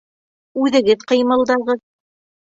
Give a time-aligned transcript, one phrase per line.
[0.61, 1.83] Үҙегеҙ ҡыймылдағыҙ.